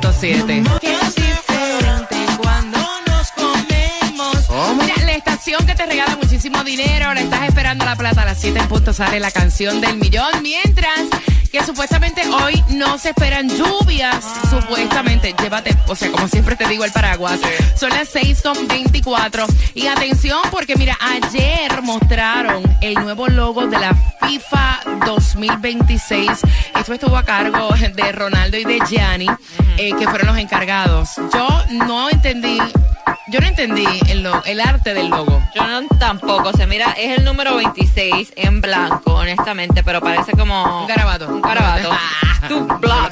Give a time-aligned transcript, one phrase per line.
[0.00, 0.80] 106.7.
[0.80, 4.36] Qué diferente cuando nos comemos.
[4.80, 8.40] Mira, la estación que te regala muchísimo dinero, le estás esperando la plata a las
[8.40, 11.00] 7 en punto sale la canción del millón, mientras
[11.50, 16.84] que supuestamente hoy no se esperan lluvias, supuestamente, llévate, o sea, como siempre te digo
[16.84, 17.40] el paraguas,
[17.78, 23.78] son las 6 con 24 y atención porque mira, ayer mostraron el nuevo logo de
[23.80, 23.94] la
[24.26, 26.30] FIFA 2026,
[26.78, 29.26] esto estuvo a cargo de Ronaldo y de Gianni,
[29.76, 31.48] eh, que fueron los encargados, yo
[31.86, 32.58] no entendí
[33.28, 35.40] yo no entendí el, lo- el arte del logo.
[35.54, 40.80] Yo no tampoco, se mira, es el número 26 en blanco, honestamente, pero parece como...
[40.82, 41.39] Un garabato.
[41.40, 41.90] Un garabato.
[42.48, 42.68] Tu.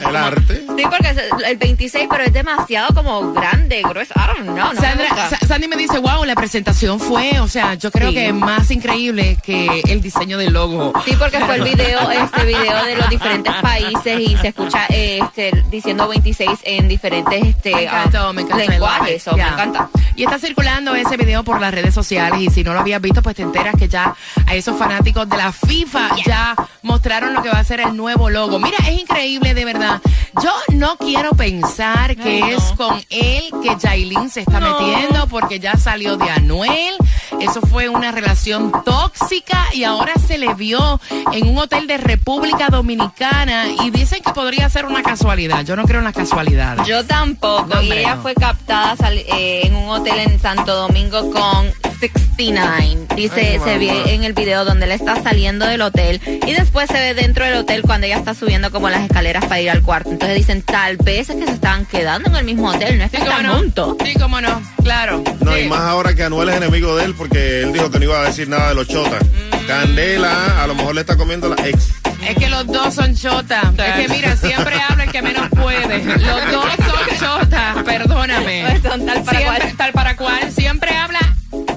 [0.09, 0.68] El arte.
[0.79, 1.15] Sí, porque
[1.47, 4.15] el 26, pero es demasiado como grande, grueso.
[4.17, 7.91] I don't know, no Sandra, Sandy me dice, wow, la presentación fue, o sea, yo
[7.91, 8.15] creo Sí.
[8.15, 10.93] que es más increíble que el diseño del logo.
[11.05, 15.65] Sí, porque fue el video, este video de los diferentes países y se escucha este,
[15.69, 18.71] diciendo 26 en diferentes este, Me encantó, me encantó.
[18.71, 19.17] lenguajes.
[19.17, 19.47] Eso, Ya.
[19.47, 19.89] me encanta.
[20.15, 23.21] Y está circulando ese video por las redes sociales y si no lo habías visto,
[23.23, 24.15] pues te enteras que ya
[24.47, 28.31] a esos fanáticos de la FIFA ya mostraron lo que va a ser el nuevo
[28.31, 28.59] logo.
[28.59, 30.01] Mira, es increíble de verdad.
[30.43, 32.47] Yo no quiero pensar que no.
[32.49, 34.79] es con él que Jailin se está No.
[34.81, 36.95] metiendo porque ya salió de Anuel.
[37.41, 41.01] Eso fue una relación tóxica y ahora se le vio
[41.33, 45.65] en un hotel de República Dominicana y dicen que podría ser una casualidad.
[45.65, 46.87] Yo no creo en las casualidades.
[46.87, 47.67] Yo tampoco.
[47.75, 53.07] No, y ella fue captada eh, en un hotel en Santo Domingo con 69.
[53.17, 56.89] Dice, Ay, se ve en el video donde él está saliendo del hotel y después
[56.89, 59.83] se ve dentro del hotel cuando ella está subiendo como las escaleras para ir al
[59.83, 60.11] cuarto.
[60.11, 63.11] Entonces dicen, tal vez es que se estaban quedando en el mismo hotel, no es
[63.11, 63.57] que Sí, están no.
[63.57, 63.97] juntos.
[64.05, 64.63] Sí, cómo no.
[64.83, 65.23] Claro.
[65.41, 65.61] No, Sí.
[65.63, 68.21] y más ahora que Anuel es enemigo de él porque él dijo que no iba
[68.21, 69.23] a decir nada de los chotas.
[69.25, 69.67] Mm.
[69.67, 71.89] Candela, a lo mejor le está comiendo la ex.
[72.27, 73.65] Es que los dos son chotas.
[73.77, 76.05] Es que mira, siempre habla el que menos puede.
[76.05, 78.81] Los dos son chotas, perdóname.
[78.83, 79.77] Son tal para Siempre, cual.
[79.77, 80.53] tal para cual.
[80.53, 81.19] Siempre habla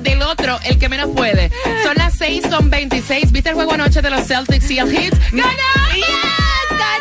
[0.01, 1.51] del otro, el que menos puede.
[1.83, 3.31] Son las 6 con 26.
[3.31, 5.13] ¿Viste el juego anoche de los Celtics y el Heat?
[5.31, 6.41] ¡Ganamos!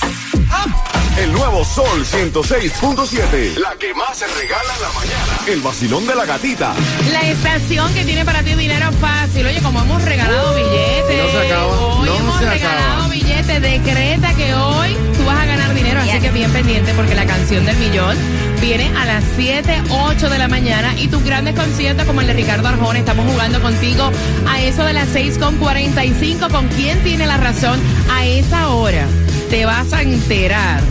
[1.17, 3.57] El nuevo Sol 106.7.
[3.57, 5.39] La que más se regala en la mañana.
[5.47, 6.73] El vacilón de la gatita.
[7.11, 9.45] La estación que tiene para ti dinero fácil.
[9.45, 11.23] Oye, como hemos regalado billetes.
[11.23, 11.67] No se acaba,
[11.97, 13.07] Hoy no hemos se regalado acaba.
[13.09, 13.61] billetes.
[13.61, 15.99] Decreta que hoy tú vas a ganar dinero.
[16.01, 18.15] Así que bien pendiente porque la canción del millón
[18.61, 22.33] viene a las 7, 8 de la mañana y tus grandes conciertos como el de
[22.33, 24.11] Ricardo Arjona, estamos jugando contigo
[24.47, 26.49] a eso de las 6 con 45.
[26.49, 27.79] ¿Con quién tiene la razón?
[28.11, 29.05] A esa hora
[29.49, 30.81] te vas a enterar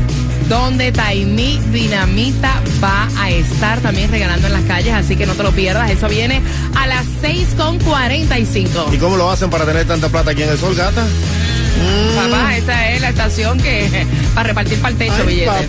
[0.49, 5.43] donde Taimí Dinamita va a estar también regalando en las calles, así que no te
[5.43, 5.91] lo pierdas.
[5.91, 6.41] Eso viene
[6.75, 8.91] a las 6 con 45.
[8.93, 11.05] ¿Y cómo lo hacen para tener tanta plata aquí en el sol, gata?
[12.17, 15.69] Papá, esta es la estación que para repartir para el techo, billetes.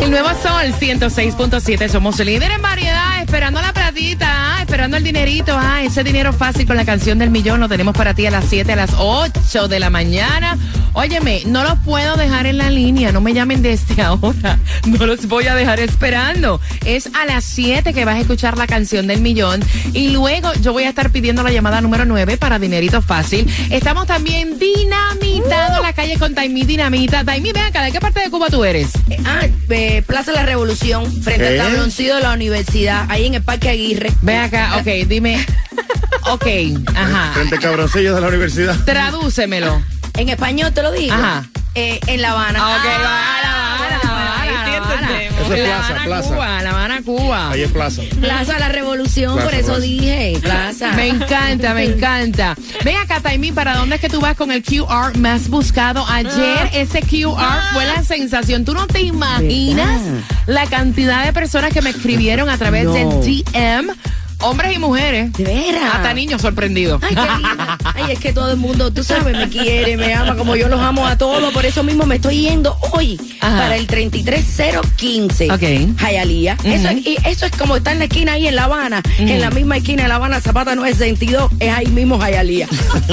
[0.00, 5.82] El nuevo sol 106.7, somos líderes en variedad, esperando la platita, esperando el dinerito, ah,
[5.82, 8.72] ese dinero fácil con la canción del millón lo tenemos para ti a las 7,
[8.72, 10.56] a las 8 de la mañana.
[10.92, 15.26] Óyeme, no los puedo dejar en la línea, no me llamen desde ahora, no los
[15.26, 16.60] voy a dejar esperando.
[16.84, 19.60] Es a las 7 que vas a escuchar la canción del millón
[19.92, 23.52] y luego yo voy a estar pidiendo la llamada número 9 para dinerito fácil.
[23.70, 27.24] Estamos también dinamitando la calle con Taimí Dinamita.
[27.24, 28.92] Taimí, ven acá, ¿de qué parte de Cuba tú eres?
[29.24, 31.60] Ah, eh, Plaza La Revolución, frente ¿Qué?
[31.60, 34.12] al tabloncillo de la universidad, ahí en el Parque Aguirre.
[34.22, 35.44] Ven acá, ok, dime.
[36.26, 36.46] Ok,
[36.94, 37.30] ajá.
[37.34, 38.76] Frente al cabroncillo de la universidad.
[38.84, 39.82] Tradúcemelo.
[40.16, 41.14] En español te lo digo.
[41.14, 41.44] Ajá.
[41.74, 42.58] Eh, en La Habana.
[42.60, 45.22] Ah, ok, Ah, va, La Habana, La Habana, La.
[45.22, 46.28] Eso es La plaza, Habana, plaza.
[46.28, 47.50] Cuba, La Habana, Cuba.
[47.50, 48.02] Ahí es plaza.
[48.20, 49.80] Plaza La Revolución, Plaza, por eso plaza.
[49.80, 50.38] dije.
[50.42, 50.92] Plaza.
[50.92, 52.56] Me encanta, me encanta.
[52.84, 56.04] Ven acá, Taimí, ¿para dónde es que tú vas con el QR más buscado?
[56.08, 57.40] Ayer ese QR
[57.72, 58.64] fue la sensación.
[58.64, 60.20] ¿Tú no te imaginas ¿Verdad?
[60.46, 62.92] la cantidad de personas que me escribieron a través No.
[62.92, 63.08] del
[63.52, 63.92] DM?
[64.42, 65.32] Hombres y mujeres.
[65.34, 65.94] De veras.
[65.94, 67.02] Hasta niños sorprendidos.
[67.02, 67.78] Ay, qué linda.
[67.94, 70.80] Ay, es que todo el mundo, tú sabes, me quiere, me ama, como yo los
[70.80, 71.52] amo a todos.
[71.52, 73.56] Por eso mismo me estoy yendo hoy Ajá.
[73.58, 75.52] para el 33015.
[75.52, 75.98] Ok.
[75.98, 76.56] Jayalía.
[76.64, 79.02] eso, es, y eso es como está en la esquina ahí en La Habana.
[79.18, 81.52] En la misma esquina de La Habana, Zapata 962.
[81.60, 82.68] Es ahí mismo Jayalía.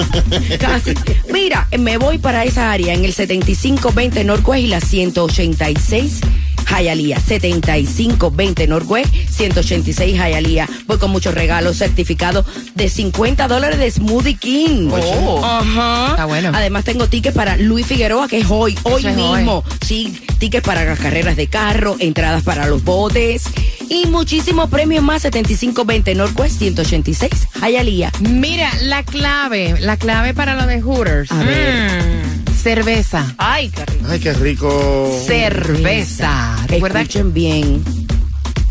[0.60, 0.94] Casi.
[1.32, 6.22] Mira, me voy para esa área en el 7520 Northwest y la 186.
[6.68, 10.68] Jayalía, 7520 Northwest, 186 Jayalía.
[10.86, 12.46] Voy con muchos regalos, certificados
[12.76, 14.90] de 50 dólares de Smoothie King.
[14.92, 15.42] Oh.
[15.44, 16.08] Ajá.
[16.12, 16.52] Está bueno.
[16.54, 19.38] Además tengo tickets para Luis Figueroa, que es hoy, hoy es hoy.
[19.38, 19.64] mismo.
[19.86, 23.44] Sí, tickets para las carreras de carro, entradas para los botes
[23.90, 25.22] y muchísimos premios más.
[25.22, 28.12] 7520 Northwest, 186 Jayalía.
[28.20, 31.32] Mira, la clave, la clave para lo de Hooters.
[31.32, 32.28] A ver.
[32.62, 33.34] Cerveza.
[33.38, 34.06] Ay, qué rico.
[34.10, 35.24] Ay, qué rico.
[35.26, 36.57] Cerveza.
[36.68, 37.02] ¿Recuerda?
[37.02, 37.84] Escuchen bien.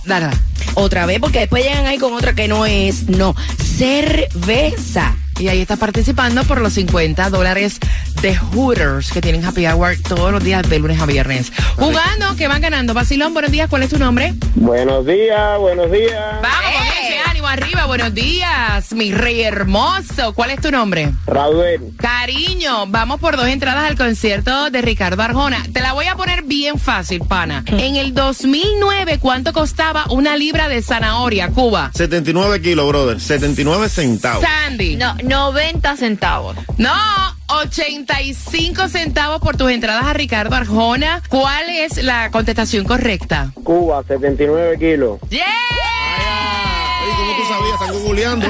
[0.04, 0.28] Dale.
[0.74, 3.08] Otra vez, porque después llegan ahí con otra que no es.
[3.08, 5.16] No, cerveza.
[5.38, 7.78] Y ahí estás participando por los 50 dólares
[8.22, 11.52] de Hooters que tienen Happy Hour todos los días de lunes a viernes.
[11.76, 12.94] Jugando, que van ganando.
[12.94, 13.68] Basilón, buenos días.
[13.68, 14.34] ¿Cuál es tu nombre?
[14.54, 16.40] Buenos días, buenos días.
[16.42, 16.95] Vamos,
[17.46, 17.86] arriba.
[17.86, 20.32] Buenos días, mi rey hermoso.
[20.34, 21.12] ¿Cuál es tu nombre?
[21.26, 25.64] Raúl, Cariño, vamos por dos entradas al concierto de Ricardo Arjona.
[25.72, 27.64] Te la voy a poner bien fácil, pana.
[27.66, 31.90] En el 2009, ¿cuánto costaba una libra de zanahoria, Cuba?
[31.94, 33.20] 79 kilos, brother.
[33.20, 34.44] 79 centavos.
[34.44, 34.96] Sandy.
[34.96, 36.56] No, 90 centavos.
[36.78, 36.92] No,
[37.48, 41.22] 85 centavos por tus entradas a Ricardo Arjona.
[41.28, 43.52] ¿Cuál es la contestación correcta?
[43.62, 45.20] Cuba, 79 kilos.
[45.30, 45.44] ¡Yeah!
[47.06, 47.80] Ay, ¿cómo tú sabías?
[47.80, 48.46] Están googleando.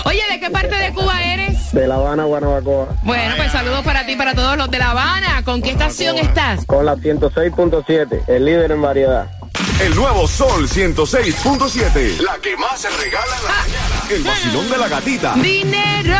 [0.04, 1.72] Oye, ¿de qué parte de Cuba eres?
[1.72, 2.88] De La Habana, Guanabacoa.
[3.02, 5.42] Bueno, pues saludos para ti, para todos los de La Habana.
[5.44, 6.64] ¿Con qué estación estás?
[6.66, 9.30] Con la 106.7, el líder en variedad.
[9.80, 12.20] El nuevo Sol 106.7.
[12.20, 14.04] La que más se regala en la mañana.
[14.10, 15.34] El vacilón de la gatita.
[15.34, 16.16] Dinero.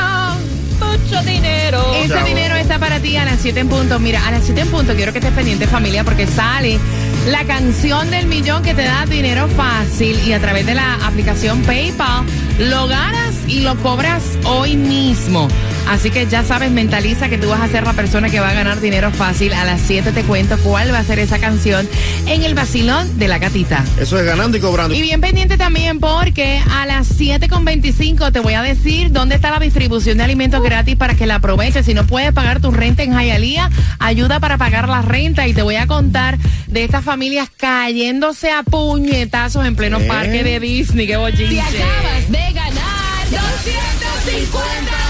[0.78, 1.92] Mucho dinero.
[1.94, 2.26] Ese Chavo.
[2.26, 3.98] dinero está para ti a las 7 en punto.
[3.98, 6.78] Mira, a las 7 en punto quiero que estés pendiente familia porque sale
[7.26, 11.62] la canción del millón que te da dinero fácil y a través de la aplicación
[11.62, 12.24] PayPal
[12.58, 15.48] lo ganas y lo cobras hoy mismo.
[15.90, 18.54] Así que ya sabes, mentaliza que tú vas a ser la persona que va a
[18.54, 19.52] ganar dinero fácil.
[19.52, 21.88] A las 7 te cuento cuál va a ser esa canción
[22.28, 23.84] en el vacilón de la gatita.
[24.00, 24.94] Eso es ganando y cobrando.
[24.94, 29.58] Y bien pendiente también porque a las 7.25 te voy a decir dónde está la
[29.58, 31.84] distribución de alimentos gratis para que la aproveches.
[31.84, 33.68] Si no puedes pagar tu renta en Hialeah,
[33.98, 35.48] ayuda para pagar la renta.
[35.48, 40.06] Y te voy a contar de estas familias cayéndose a puñetazos en pleno ¿Eh?
[40.06, 41.08] parque de Disney.
[41.08, 41.56] ¡Qué bochinche!
[41.56, 45.09] Te acabas de ganar 250